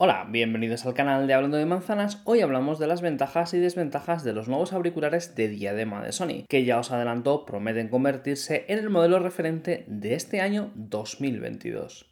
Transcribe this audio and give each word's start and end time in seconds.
Hola, 0.00 0.28
bienvenidos 0.30 0.86
al 0.86 0.94
canal 0.94 1.26
de 1.26 1.34
Hablando 1.34 1.56
de 1.56 1.66
Manzanas. 1.66 2.22
Hoy 2.22 2.40
hablamos 2.40 2.78
de 2.78 2.86
las 2.86 3.00
ventajas 3.00 3.52
y 3.52 3.58
desventajas 3.58 4.22
de 4.22 4.32
los 4.32 4.46
nuevos 4.46 4.72
auriculares 4.72 5.34
de 5.34 5.48
diadema 5.48 6.04
de 6.04 6.12
Sony, 6.12 6.44
que 6.48 6.64
ya 6.64 6.78
os 6.78 6.92
adelanto 6.92 7.44
prometen 7.44 7.88
convertirse 7.88 8.64
en 8.68 8.78
el 8.78 8.90
modelo 8.90 9.18
referente 9.18 9.82
de 9.88 10.14
este 10.14 10.40
año 10.40 10.70
2022. 10.76 12.06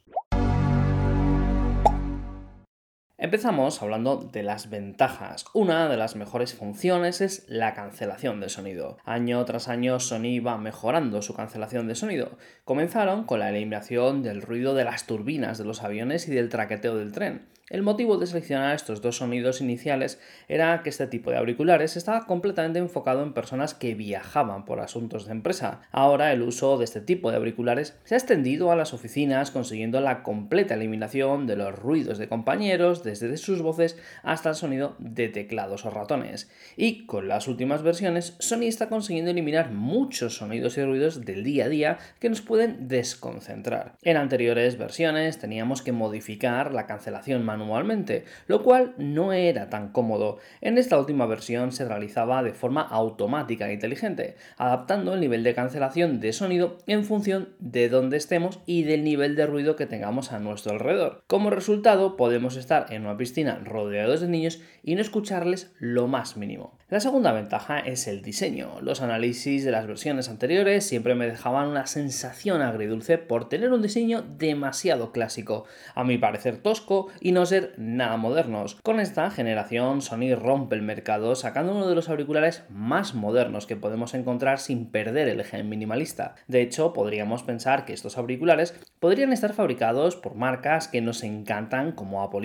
Empezamos 3.19 3.81
hablando 3.81 4.17
de 4.17 4.43
las 4.43 4.69
ventajas. 4.69 5.45
Una 5.55 5.89
de 5.89 5.97
las 5.97 6.15
mejores 6.15 6.53
funciones 6.53 7.19
es 7.19 7.45
la 7.49 7.73
cancelación 7.73 8.39
de 8.39 8.47
sonido. 8.47 8.99
Año 9.05 9.43
tras 9.43 9.69
año 9.69 9.99
Sony 9.99 10.39
va 10.39 10.59
mejorando 10.59 11.23
su 11.23 11.33
cancelación 11.33 11.87
de 11.87 11.95
sonido. 11.95 12.37
Comenzaron 12.63 13.23
con 13.23 13.39
la 13.39 13.49
eliminación 13.49 14.21
del 14.21 14.43
ruido 14.43 14.75
de 14.75 14.83
las 14.83 15.07
turbinas 15.07 15.57
de 15.57 15.65
los 15.65 15.81
aviones 15.81 16.27
y 16.27 16.31
del 16.31 16.49
traqueteo 16.49 16.95
del 16.95 17.11
tren. 17.11 17.47
El 17.69 17.81
motivo 17.81 18.17
de 18.17 18.25
seleccionar 18.25 18.73
estos 18.73 19.01
dos 19.01 19.17
sonidos 19.17 19.59
iniciales 19.59 20.21
era 20.47 20.83
que 20.83 20.89
este 20.89 21.05
tipo 21.05 21.31
de 21.31 21.37
auriculares 21.37 21.97
estaba 21.97 22.25
completamente 22.25 22.79
enfocado 22.79 23.23
en 23.23 23.33
personas 23.33 23.73
que 23.73 23.93
viajaban 23.93 24.63
por 24.63 24.79
asuntos 24.79 25.25
de 25.25 25.33
empresa. 25.33 25.81
Ahora 25.91 26.31
el 26.31 26.43
uso 26.43 26.77
de 26.77 26.85
este 26.85 27.01
tipo 27.01 27.29
de 27.29 27.35
auriculares 27.35 27.99
se 28.05 28.15
ha 28.15 28.19
extendido 28.19 28.71
a 28.71 28.77
las 28.77 28.93
oficinas 28.93 29.51
consiguiendo 29.51 29.99
la 29.99 30.23
completa 30.23 30.75
eliminación 30.75 31.45
de 31.45 31.57
los 31.57 31.75
ruidos 31.75 32.17
de 32.19 32.29
compañeros, 32.29 33.03
desde 33.07 33.37
sus 33.37 33.61
voces 33.61 33.97
hasta 34.23 34.49
el 34.49 34.55
sonido 34.55 34.95
de 34.99 35.29
teclados 35.29 35.85
o 35.85 35.89
ratones. 35.89 36.49
Y 36.75 37.05
con 37.05 37.27
las 37.27 37.47
últimas 37.47 37.83
versiones, 37.83 38.35
Sony 38.39 38.63
está 38.63 38.89
consiguiendo 38.89 39.31
eliminar 39.31 39.71
muchos 39.71 40.35
sonidos 40.35 40.77
y 40.77 40.83
ruidos 40.83 41.25
del 41.25 41.43
día 41.43 41.65
a 41.65 41.69
día 41.69 41.97
que 42.19 42.29
nos 42.29 42.41
pueden 42.41 42.87
desconcentrar. 42.87 43.93
En 44.03 44.17
anteriores 44.17 44.77
versiones 44.77 45.39
teníamos 45.39 45.81
que 45.81 45.91
modificar 45.91 46.73
la 46.73 46.85
cancelación 46.85 47.43
manual 47.43 47.57
manualmente, 47.57 48.25
lo 48.47 48.63
cual 48.63 48.93
no 48.97 49.33
era 49.33 49.69
tan 49.69 49.89
cómodo. 49.89 50.37
En 50.61 50.77
esta 50.77 50.99
última 50.99 51.25
versión 51.25 51.71
se 51.71 51.85
realizaba 51.85 52.43
de 52.43 52.53
forma 52.53 52.81
automática 52.81 53.69
e 53.69 53.73
inteligente, 53.73 54.35
adaptando 54.57 55.13
el 55.13 55.19
nivel 55.19 55.43
de 55.43 55.53
cancelación 55.53 56.19
de 56.19 56.33
sonido 56.33 56.77
en 56.87 57.03
función 57.03 57.49
de 57.59 57.89
dónde 57.89 58.17
estemos 58.17 58.59
y 58.65 58.83
del 58.83 59.03
nivel 59.03 59.35
de 59.35 59.45
ruido 59.45 59.75
que 59.75 59.85
tengamos 59.85 60.31
a 60.31 60.39
nuestro 60.39 60.73
alrededor. 60.73 61.23
Como 61.27 61.49
resultado, 61.49 62.15
podemos 62.15 62.55
estar 62.55 62.91
en 62.91 62.96
una 63.03 63.17
piscina 63.17 63.59
rodeados 63.63 64.21
de 64.21 64.29
niños 64.29 64.61
y 64.83 64.95
no 64.95 65.01
escucharles 65.01 65.71
lo 65.79 66.07
más 66.07 66.37
mínimo. 66.37 66.77
La 66.89 67.01
segunda 67.01 67.33
ventaja 67.33 67.79
es 67.79 68.07
el 68.07 68.21
diseño. 68.21 68.79
Los 68.81 69.01
análisis 69.01 69.65
de 69.65 69.71
las 69.71 69.85
versiones 69.85 70.29
anteriores 70.29 70.87
siempre 70.87 71.15
me 71.15 71.27
dejaban 71.27 71.67
una 71.67 71.85
sensación 71.85 72.61
agridulce 72.61 73.17
por 73.17 73.49
tener 73.49 73.73
un 73.73 73.81
diseño 73.81 74.21
demasiado 74.21 75.11
clásico, 75.11 75.65
a 75.95 76.05
mi 76.05 76.17
parecer 76.17 76.59
tosco 76.59 77.09
y 77.19 77.33
no 77.33 77.45
ser 77.45 77.73
nada 77.77 78.15
modernos. 78.15 78.77
Con 78.83 79.01
esta 79.01 79.29
generación 79.29 80.01
Sony 80.01 80.33
rompe 80.35 80.75
el 80.75 80.81
mercado 80.81 81.35
sacando 81.35 81.73
uno 81.73 81.89
de 81.89 81.95
los 81.95 82.07
auriculares 82.07 82.63
más 82.69 83.13
modernos 83.13 83.65
que 83.65 83.75
podemos 83.75 84.13
encontrar 84.13 84.59
sin 84.59 84.85
perder 84.85 85.27
el 85.27 85.43
gen 85.43 85.67
minimalista. 85.67 86.35
De 86.47 86.61
hecho, 86.61 86.93
podríamos 86.93 87.43
pensar 87.43 87.83
que 87.83 87.91
estos 87.91 88.17
auriculares 88.17 88.73
podrían 89.01 89.33
estar 89.33 89.51
fabricados 89.51 90.15
por 90.15 90.35
marcas 90.35 90.87
que 90.87 91.01
nos 91.01 91.23
encantan 91.23 91.91
como 91.91 92.23
Apple. 92.23 92.37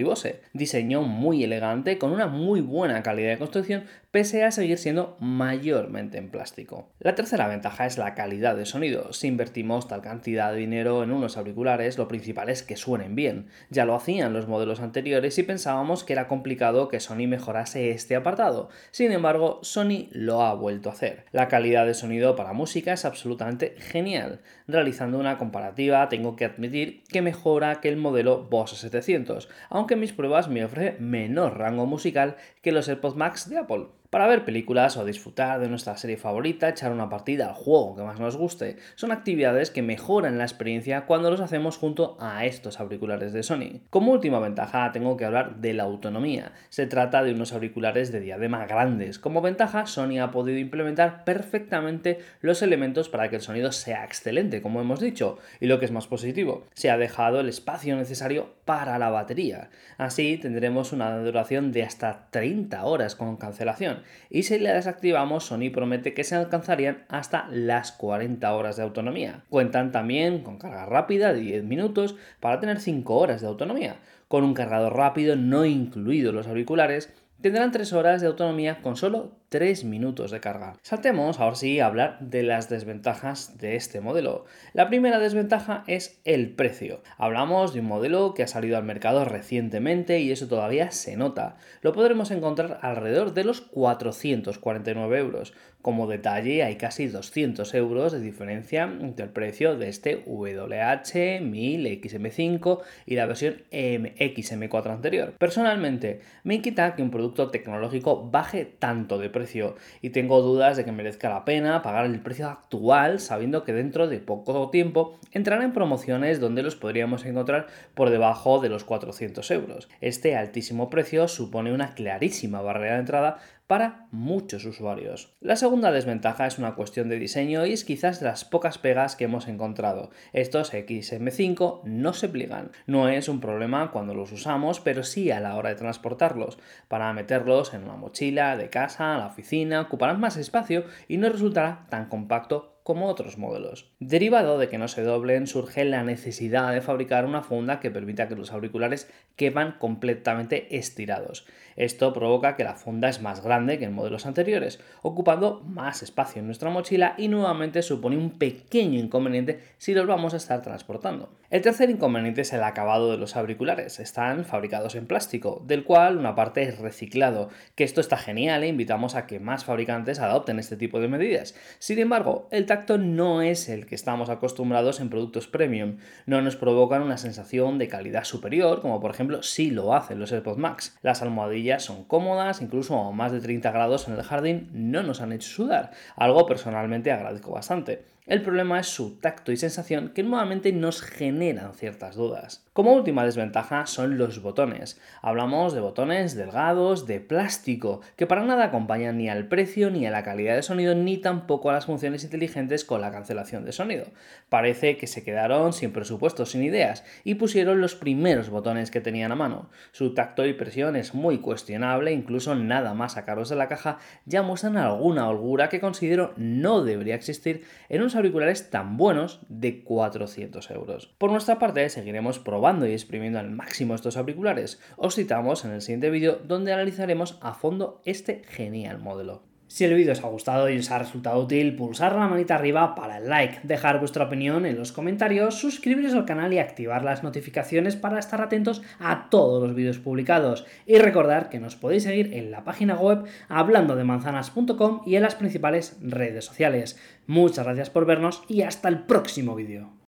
Diseño 0.53 1.03
muy 1.03 1.45
elegante 1.45 1.99
con 1.99 2.13
una 2.13 2.27
muy 2.27 2.61
buena 2.61 3.03
calidad 3.03 3.31
de 3.31 3.39
construcción 3.39 3.85
pese 4.13 4.45
a 4.45 4.51
seguir 4.51 4.77
siendo 4.77 5.17
mayormente 5.21 6.19
en 6.19 6.29
plástico. 6.29 6.91
La 7.01 7.15
tercera 7.15 7.49
ventaja 7.49 7.87
es 7.87 7.97
la 7.97 8.15
calidad 8.15 8.55
de 8.55 8.67
sonido. 8.67 9.15
Si 9.15 9.27
invertimos 9.27 9.89
tal 9.89 10.03
cantidad 10.03 10.53
de 10.53 10.59
dinero 10.59 11.03
en 11.03 11.13
unos 11.13 11.39
auriculares, 11.39 11.97
lo 11.97 12.09
principal 12.09 12.51
es 12.51 12.63
que 12.63 12.77
suenen 12.77 13.15
bien. 13.15 13.47
Ya 13.71 13.87
lo 13.87 13.95
hacían 13.95 14.35
los 14.35 14.49
modelos 14.49 14.81
anteriores 14.81 15.39
y 15.39 15.43
pensábamos 15.45 16.05
que 16.05 16.13
era 16.13 16.29
complicado 16.29 16.89
que 16.89 17.01
Sony 17.01 17.27
mejorase 17.27 17.91
este 17.91 18.15
apartado. 18.15 18.69
Sin 18.91 19.13
embargo, 19.13 19.61
Sony 19.63 20.09
lo 20.11 20.43
ha 20.43 20.53
vuelto 20.53 20.91
a 20.91 20.93
hacer. 20.93 21.25
La 21.33 21.49
calidad 21.49 21.87
de 21.87 21.95
sonido 21.95 22.37
para 22.37 22.53
música 22.53 22.93
es 22.93 23.07
absolutamente 23.07 23.77
genial. 23.79 24.41
Realizando 24.69 25.19
una 25.19 25.39
comparativa, 25.39 26.11
tengo 26.11 26.37
que 26.37 26.45
admitir 26.45 27.03
que 27.05 27.23
mejora 27.23 27.81
que 27.81 27.89
el 27.89 27.97
modelo 27.97 28.45
Bose 28.45 28.77
700, 28.77 29.49
aunque 29.71 29.97
mis 29.97 30.13
pruebas 30.13 30.32
me 30.49 30.65
ofrece 30.65 30.99
menor 31.01 31.59
rango 31.59 31.87
musical 31.87 32.37
que 32.63 32.73
los 32.73 32.89
AirPods 32.89 33.17
Max 33.17 33.49
de 33.49 33.59
Apple 33.59 33.87
para 34.13 34.27
ver 34.27 34.45
películas 34.45 34.99
o 34.99 35.07
disfrutar 35.07 35.59
de 35.59 35.71
nuestra 35.71 35.97
serie 35.97 36.19
favorita, 36.19 36.69
echar 36.69 36.93
una 36.93 37.09
partida 37.09 37.49
al 37.49 37.55
juego 37.55 37.97
que 37.97 38.03
más 38.03 38.21
nos 38.21 38.37
guste. 38.37 38.77
Son 38.95 39.11
actividades 39.11 39.71
que 39.71 39.81
mejoran 39.81 40.37
la 40.37 40.45
experiencia 40.45 41.07
cuando 41.07 41.31
los 41.31 41.41
hacemos 41.41 41.79
junto 41.79 42.19
a 42.21 42.45
estos 42.45 42.79
auriculares 42.79 43.33
de 43.33 43.43
Sony. 43.43 43.81
Como 43.89 44.13
última 44.13 44.39
ventaja 44.39 44.93
tengo 44.93 45.17
que 45.17 45.25
hablar 45.25 45.57
de 45.63 45.73
la 45.73 45.85
autonomía. 45.85 46.53
Se 46.69 46.87
trata 46.87 47.23
de 47.23 47.33
unos 47.33 47.55
auriculares 47.55 48.13
de 48.13 48.21
diadema 48.21 48.67
grandes. 48.67 49.19
Como 49.19 49.41
ventaja, 49.41 49.87
Sony 49.87 50.19
ha 50.21 50.31
podido 50.31 50.59
implementar 50.59 51.25
perfectamente 51.25 52.19
los 52.43 52.61
elementos 52.61 53.09
para 53.09 53.31
que 53.31 53.37
el 53.37 53.43
sonido 53.43 53.73
sea 53.73 54.05
excelente, 54.05 54.61
como 54.61 54.83
hemos 54.83 55.01
dicho, 55.01 55.39
y 55.59 55.69
lo 55.69 55.79
que 55.79 55.87
es 55.87 55.91
más 55.91 56.07
positivo, 56.07 56.67
se 56.75 56.91
ha 56.91 56.99
dejado 56.99 57.41
el 57.41 57.49
espacio 57.49 57.97
necesario 57.97 58.51
para 58.67 58.99
la 58.99 59.09
batería. 59.09 59.71
Así 59.97 60.37
tendremos 60.37 60.93
una 60.93 61.17
duración 61.17 61.73
de 61.73 61.85
hasta 61.85 62.27
30 62.31 62.85
horas 62.85 63.17
con 63.17 63.39
cancelación 63.39 64.02
y 64.31 64.45
si 64.45 64.59
la 64.59 64.75
desactivamos 64.75 65.45
Sony 65.45 65.71
promete 65.73 66.15
que 66.15 66.25
se 66.25 66.35
alcanzarían 66.35 67.05
hasta 67.09 67.49
las 67.51 67.93
40 67.93 68.55
horas 68.55 68.77
de 68.77 68.83
autonomía. 68.83 69.45
Cuentan 69.49 69.93
también 69.93 70.43
con 70.43 70.59
carga 70.59 70.87
rápida 70.87 71.33
de 71.33 71.41
10 71.41 71.65
minutos 71.65 72.17
para 72.41 72.61
tener 72.61 72.81
5 72.81 73.15
horas 73.15 73.41
de 73.41 73.49
autonomía, 73.49 73.97
con 74.29 74.45
un 74.45 74.55
cargador 74.55 74.97
rápido 74.97 75.37
no 75.37 75.65
incluido 75.65 76.33
los 76.33 76.47
auriculares 76.47 77.13
tendrán 77.43 77.73
3 77.73 77.93
horas 77.93 78.21
de 78.21 78.29
autonomía 78.29 78.81
con 78.81 78.97
solo 78.97 79.33
3 79.49 79.85
minutos 79.85 80.31
de 80.31 80.41
carga. 80.41 80.77
Saltemos 80.81 81.39
ahora 81.39 81.57
sí 81.57 81.79
a 81.79 81.87
hablar 81.87 82.19
de 82.21 82.43
las 82.43 82.71
desventajas 82.71 83.59
de 83.59 83.77
este 83.77 84.01
modelo. 84.01 84.47
La 84.73 84.89
primera 84.89 85.19
desventaja 85.19 85.85
es 85.87 86.21
el 86.25 86.51
precio. 86.55 87.03
Hablamos 87.19 87.75
de 87.75 87.81
un 87.81 87.87
modelo 87.87 88.33
que 88.33 88.45
ha 88.45 88.47
salido 88.47 88.79
al 88.79 88.85
mercado 88.85 89.25
recientemente 89.27 90.21
y 90.21 90.31
eso 90.31 90.49
todavía 90.49 90.91
se 90.91 91.17
nota. 91.17 91.57
Lo 91.83 91.93
podremos 91.93 92.31
encontrar 92.31 92.79
alrededor 92.81 93.35
de 93.35 93.45
los 93.45 93.61
449 93.61 95.19
euros. 95.19 95.53
Como 95.83 96.07
detalle 96.07 96.63
hay 96.63 96.77
casi 96.77 97.09
200 97.09 97.75
euros 97.75 98.13
de 98.13 98.21
diferencia 98.21 98.85
entre 98.85 99.27
el 99.27 99.33
precio 99.33 99.77
de 99.77 99.89
este 99.89 100.23
WH 100.27 101.41
1000 101.41 102.01
XM5 102.01 102.81
y 103.05 103.17
la 103.17 103.27
versión 103.27 103.65
XM4 103.73 104.91
anterior. 104.93 105.35
Personalmente 105.39 106.21
me 106.45 106.55
inquieta 106.55 106.95
que 106.95 107.03
un 107.03 107.11
producto 107.11 107.32
tecnológico 107.33 108.31
baje 108.31 108.65
tanto 108.65 109.19
de 109.19 109.31
precio 109.31 109.77
y 110.01 110.11
tengo 110.11 110.43
dudas 110.43 110.77
de 110.77 110.85
que 110.85 110.93
merezca 110.93 111.29
la 111.29 111.45
pena 111.45 111.83
pagar 111.83 112.07
el 112.07 112.21
precio 112.21 112.49
actual 112.49 113.21
sabiendo 113.21 113.65
que 113.65 113.73
dentro 113.73 114.09
de 114.09 114.19
poco 114.19 114.71
tiempo 114.71 115.19
entrarán 115.33 115.65
en 115.65 115.73
promociones 115.73 116.41
donde 116.41 116.63
los 116.63 116.77
podríamos 116.77 117.25
encontrar 117.25 117.67
por 117.95 118.11
debajo 118.11 118.61
de 118.61 118.69
los 118.69 118.85
400 118.85 119.51
euros. 119.51 119.89
Este 120.01 120.37
altísimo 120.37 120.91
precio 120.91 121.29
supone 121.29 121.73
una 121.73 121.95
clarísima 121.95 122.61
barrera 122.61 122.95
de 122.95 123.01
entrada 123.01 123.39
para 123.73 124.05
muchos 124.11 124.67
usuarios. 124.67 125.33
La 125.41 125.57
segunda 125.57 125.91
desventaja 125.93 126.47
es 126.47 126.59
una 126.59 126.75
cuestión 126.75 127.09
de 127.09 127.19
diseño 127.19 127.65
y 127.65 127.73
es 127.73 127.87
quizás 127.87 128.21
de 128.21 128.27
las 128.27 128.45
pocas 128.45 128.77
pegas 128.77 129.17
que 129.17 129.25
hemos 129.25 129.49
encontrado. 129.49 130.11
Estos 130.35 130.75
XM5 130.75 131.85
no 131.85 132.13
se 132.13 132.29
pliegan. 132.29 132.73
No 132.87 133.09
es 133.09 133.31
un 133.31 133.41
problema 133.41 133.91
cuando 133.91 134.13
los 134.13 134.31
usamos, 134.31 134.81
pero 134.81 135.05
sí 135.05 135.31
a 135.31 135.41
la 135.41 135.57
hora 135.57 135.71
de 135.71 135.77
transportarlos. 135.77 136.59
Para 136.89 137.15
meterlos 137.15 137.73
en 137.73 137.85
una 137.85 137.97
mochila 137.97 138.59
de 138.59 138.69
casa, 138.69 139.15
a 139.15 139.19
la 139.19 139.29
oficina, 139.29 139.81
ocuparán 139.81 140.21
más 140.21 140.37
espacio 140.37 140.85
y 141.09 141.17
no 141.17 141.31
resultará 141.31 141.87
tan 141.89 142.11
compacto 142.11 142.82
como 142.83 143.09
otros 143.09 143.39
modelos. 143.39 143.93
Derivado 144.01 144.59
de 144.59 144.69
que 144.69 144.79
no 144.79 144.89
se 144.89 145.03
doblen, 145.03 145.47
surge 145.47 145.85
la 145.85 146.03
necesidad 146.03 146.73
de 146.73 146.81
fabricar 146.81 147.25
una 147.25 147.43
funda 147.43 147.81
que 147.81 147.91
permita 147.91 148.29
que 148.29 148.37
los 148.37 148.53
auriculares 148.53 149.11
quepan 149.37 149.77
completamente 149.79 150.77
estirados. 150.77 151.47
Esto 151.77 152.13
provoca 152.13 152.57
que 152.57 152.65
la 152.65 152.75
funda 152.75 153.09
es 153.09 153.23
más 153.23 153.43
grande 153.43 153.79
que 153.79 153.87
en 153.87 153.95
modelos 153.95 154.27
anteriores, 154.27 154.81
ocupando 155.03 155.63
más 155.67 156.03
espacio 156.03 156.41
en 156.41 156.47
nuestra 156.47 156.71
mochila 156.71 157.15
y 157.17 157.29
nuevamente 157.29 157.83
supone 157.83 158.17
un 158.17 158.39
pequeño 158.39 158.99
inconveniente 158.99 159.61
si 159.79 159.95
los 159.95 160.07
vamos 160.07 160.35
a 160.35 160.37
estar 160.37 160.61
transportando. 160.63 161.31
El 161.51 161.63
tercer 161.63 161.91
inconveniente 161.91 162.43
es 162.43 162.53
el 162.53 162.63
acabado 162.63 163.11
de 163.11 163.19
los 163.19 163.37
auriculares. 163.37 164.01
Están 164.01 164.45
fabricados 164.45 164.95
en 164.95 165.07
plástico, 165.07 165.63
del 165.67 165.85
cual 165.85 166.19
una 166.19 166.35
parte 166.35 166.63
es 166.63 166.79
reciclado, 166.79 167.51
que 167.75 167.85
esto 167.85 168.01
está 168.01 168.17
genial 168.17 168.63
e 168.63 168.69
invitamos 168.69 169.15
a 169.15 169.27
que 169.27 169.41
más 169.41 169.65
fabricantes 169.65 170.19
adopten 170.19 170.59
este 170.59 170.77
tipo 170.77 171.01
de 171.01 171.09
medidas. 171.09 171.55
Sin 171.79 171.99
embargo, 171.99 172.49
el 172.51 172.67
tacto 172.73 172.97
no 172.97 173.43
es 173.43 173.69
el 173.69 173.85
que 173.85 173.95
estamos 173.95 174.31
acostumbrados 174.31 175.01
en 175.01 175.11
productos 175.11 175.47
premium, 175.47 175.99
no 176.25 176.41
nos 176.41 176.57
provocan 176.57 177.03
una 177.03 177.19
sensación 177.19 177.77
de 177.77 177.87
calidad 177.87 178.25
superior, 178.25 178.81
como 178.81 178.99
por 178.99 179.11
ejemplo 179.11 179.43
si 179.43 179.71
lo 179.71 179.95
hacen 179.95 180.19
los 180.19 180.33
AirPods 180.33 180.57
Max. 180.57 180.97
Las 181.03 181.21
almohadillas 181.21 181.83
son 181.83 182.05
cómodas, 182.05 182.63
incluso 182.63 182.99
a 182.99 183.13
más 183.13 183.31
de 183.31 183.41
30 183.41 183.71
grados 183.73 184.09
en 184.09 184.15
el 184.15 184.23
jardín 184.23 184.71
no 184.73 185.03
nos 185.03 185.21
han 185.21 185.33
hecho 185.33 185.51
sudar, 185.51 185.91
algo 186.17 186.47
personalmente 186.47 187.13
agradezco 187.13 187.53
bastante. 187.53 188.07
El 188.25 188.41
problema 188.41 188.79
es 188.79 188.87
su 188.87 189.19
tacto 189.19 189.51
y 189.51 189.57
sensación 189.57 190.11
que 190.15 190.23
nuevamente 190.23 190.73
nos 190.73 191.03
generan 191.03 191.75
ciertas 191.75 192.15
dudas. 192.15 192.65
Como 192.73 192.93
última 192.93 193.25
desventaja 193.25 193.85
son 193.87 194.17
los 194.17 194.41
botones. 194.41 195.01
Hablamos 195.23 195.75
de 195.75 195.81
botones 195.81 196.37
delgados, 196.37 197.09
de 197.09 197.19
plástico, 197.19 198.01
que 198.15 198.29
para 198.29 198.45
nada 198.45 198.67
acompañan 198.67 199.19
ni 199.19 199.29
al 199.29 199.49
precio, 199.49 199.91
ni 199.91 200.07
a 200.07 200.13
la 200.13 200.23
calidad 200.23 200.55
de 200.55 200.63
sonido, 200.63 200.95
ni 200.95 201.19
tampoco 201.19 201.71
a 201.71 201.73
las 201.73 201.87
funciones 201.87 202.23
inteligentes 202.23 202.62
con 202.87 203.01
la 203.01 203.11
cancelación 203.11 203.65
de 203.65 203.73
sonido. 203.73 204.07
Parece 204.49 204.97
que 204.97 205.07
se 205.07 205.25
quedaron 205.25 205.73
sin 205.73 205.93
presupuesto, 205.93 206.47
sin 206.47 206.63
ideas, 206.63 207.05
y 207.25 207.35
pusieron 207.35 207.81
los 207.81 207.95
primeros 207.95 208.51
botones 208.51 208.91
que 208.91 209.01
tenían 209.01 209.33
a 209.33 209.37
mano. 209.37 209.69
Su 209.91 210.15
tacto 210.15 210.47
y 210.47 210.53
presión 210.53 210.97
es 210.97 211.15
muy 211.15 211.39
cuestionable, 211.39 212.13
incluso 212.13 212.55
nada 212.55 212.95
más 212.95 213.13
sacarlos 213.13 213.49
de 213.49 213.57
la 213.57 213.69
caja 213.69 213.99
ya 214.25 214.43
muestran 214.43 214.77
alguna 214.77 215.29
holgura 215.29 215.69
que 215.69 215.81
considero 215.81 216.33
no 216.37 216.85
debería 216.85 217.15
existir 217.15 217.65
en 217.89 218.01
unos 218.01 218.17
auriculares 218.17 218.71
tan 218.71 218.97
buenos 218.97 219.41
de 219.49 219.83
400 219.83 220.71
euros. 220.71 221.15
Por 221.19 221.31
nuestra 221.31 221.59
parte, 221.59 221.89
seguiremos 221.89 222.39
probando 222.39 222.87
y 222.87 222.93
exprimiendo 222.93 223.39
al 223.39 223.51
máximo 223.51 223.95
estos 223.95 224.17
auriculares. 224.17 224.81
Os 224.97 225.15
citamos 225.15 225.65
en 225.65 225.73
el 225.73 225.83
siguiente 225.83 226.11
vídeo 226.11 226.41
donde 226.45 226.73
analizaremos 226.73 227.39
a 227.41 227.55
fondo 227.55 228.01
este 228.05 228.43
genial 228.49 228.99
modelo. 228.99 229.52
Si 229.73 229.85
el 229.85 229.95
vídeo 229.95 230.13
os 230.13 230.23
ha 230.23 230.29
gustado 230.29 230.69
y 230.69 230.77
os 230.77 230.91
ha 230.91 230.99
resultado 230.99 231.41
útil, 231.41 231.75
pulsar 231.77 232.15
la 232.15 232.29
manita 232.29 232.57
arriba 232.57 232.95
para 232.95 233.17
el 233.17 233.31
like, 233.31 233.61
dejar 233.63 234.01
vuestra 234.01 234.27
opinión 234.27 234.67
en 234.67 234.77
los 234.77 234.93
comentarios, 234.93 235.55
suscribiros 235.55 236.13
al 236.13 236.27
canal 236.27 236.53
y 236.53 236.59
activar 236.59 237.03
las 237.05 237.23
notificaciones 237.23 237.97
para 237.97 238.19
estar 238.19 238.43
atentos 238.43 238.83
a 239.01 239.31
todos 239.31 239.67
los 239.67 239.75
vídeos 239.75 239.99
publicados. 239.99 240.67
Y 240.85 240.99
recordar 240.99 241.49
que 241.49 241.59
nos 241.59 241.75
podéis 241.75 242.03
seguir 242.03 242.35
en 242.35 242.51
la 242.51 242.65
página 242.65 242.97
web 242.97 243.25
hablando 243.49 243.97
de 243.97 244.05
manzanas.com 244.05 245.01
y 245.07 245.17
en 245.17 245.23
las 245.23 245.37
principales 245.37 245.97
redes 246.03 246.45
sociales. 246.45 247.01
Muchas 247.27 247.65
gracias 247.65 247.89
por 247.89 248.05
vernos 248.05 248.43
y 248.49 248.61
hasta 248.61 248.91
el 248.91 249.05
próximo 249.05 249.55
vídeo. 249.55 249.95